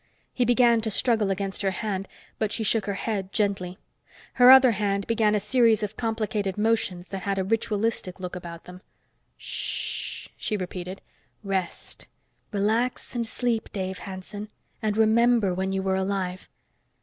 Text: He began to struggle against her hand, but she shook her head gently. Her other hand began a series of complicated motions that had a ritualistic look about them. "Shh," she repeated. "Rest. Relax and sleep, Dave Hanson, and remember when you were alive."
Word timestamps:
He 0.33 0.45
began 0.45 0.81
to 0.81 0.89
struggle 0.89 1.29
against 1.29 1.61
her 1.61 1.69
hand, 1.69 2.07
but 2.39 2.51
she 2.51 2.63
shook 2.63 2.87
her 2.87 2.95
head 2.95 3.31
gently. 3.31 3.77
Her 4.33 4.49
other 4.49 4.71
hand 4.71 5.05
began 5.05 5.35
a 5.35 5.39
series 5.39 5.83
of 5.83 5.95
complicated 5.95 6.57
motions 6.57 7.09
that 7.09 7.21
had 7.21 7.37
a 7.37 7.43
ritualistic 7.43 8.19
look 8.19 8.35
about 8.35 8.63
them. 8.63 8.81
"Shh," 9.37 10.27
she 10.35 10.57
repeated. 10.57 11.01
"Rest. 11.43 12.07
Relax 12.51 13.13
and 13.13 13.27
sleep, 13.27 13.69
Dave 13.71 13.99
Hanson, 13.99 14.49
and 14.81 14.97
remember 14.97 15.53
when 15.53 15.71
you 15.71 15.83
were 15.83 15.95
alive." 15.97 16.49